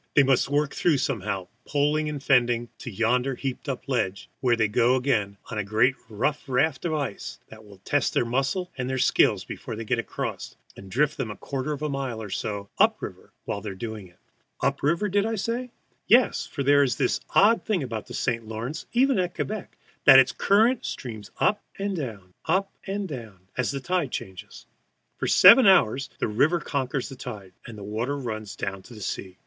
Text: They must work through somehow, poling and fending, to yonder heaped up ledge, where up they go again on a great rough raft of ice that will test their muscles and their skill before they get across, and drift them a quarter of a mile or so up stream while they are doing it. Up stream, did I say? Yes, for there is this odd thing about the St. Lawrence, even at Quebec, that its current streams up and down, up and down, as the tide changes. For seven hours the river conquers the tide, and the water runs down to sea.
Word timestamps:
They 0.15 0.23
must 0.23 0.49
work 0.49 0.73
through 0.73 0.97
somehow, 0.97 1.47
poling 1.67 2.09
and 2.09 2.23
fending, 2.23 2.69
to 2.79 2.89
yonder 2.89 3.35
heaped 3.35 3.69
up 3.69 3.87
ledge, 3.87 4.31
where 4.39 4.53
up 4.53 4.57
they 4.57 4.67
go 4.67 4.95
again 4.95 5.37
on 5.51 5.59
a 5.59 5.63
great 5.63 5.93
rough 6.09 6.43
raft 6.49 6.85
of 6.85 6.93
ice 6.95 7.37
that 7.49 7.63
will 7.63 7.77
test 7.85 8.15
their 8.15 8.25
muscles 8.25 8.69
and 8.75 8.89
their 8.89 8.97
skill 8.97 9.37
before 9.47 9.75
they 9.75 9.85
get 9.85 9.99
across, 9.99 10.55
and 10.75 10.89
drift 10.89 11.17
them 11.17 11.29
a 11.29 11.35
quarter 11.35 11.71
of 11.71 11.83
a 11.83 11.87
mile 11.87 12.19
or 12.19 12.31
so 12.31 12.67
up 12.79 12.95
stream 12.97 13.29
while 13.45 13.61
they 13.61 13.69
are 13.69 13.75
doing 13.75 14.07
it. 14.07 14.17
Up 14.61 14.77
stream, 14.79 15.07
did 15.11 15.23
I 15.27 15.35
say? 15.35 15.69
Yes, 16.07 16.47
for 16.47 16.63
there 16.63 16.81
is 16.81 16.95
this 16.95 17.19
odd 17.35 17.63
thing 17.63 17.83
about 17.83 18.07
the 18.07 18.15
St. 18.15 18.47
Lawrence, 18.47 18.87
even 18.93 19.19
at 19.19 19.35
Quebec, 19.35 19.77
that 20.05 20.17
its 20.17 20.31
current 20.31 20.83
streams 20.83 21.29
up 21.39 21.61
and 21.77 21.95
down, 21.95 22.33
up 22.45 22.71
and 22.87 23.07
down, 23.07 23.41
as 23.55 23.69
the 23.69 23.79
tide 23.79 24.09
changes. 24.09 24.65
For 25.19 25.27
seven 25.27 25.67
hours 25.67 26.09
the 26.17 26.27
river 26.27 26.59
conquers 26.59 27.07
the 27.07 27.15
tide, 27.15 27.53
and 27.67 27.77
the 27.77 27.83
water 27.83 28.17
runs 28.17 28.55
down 28.55 28.81
to 28.81 28.99
sea. 28.99 29.37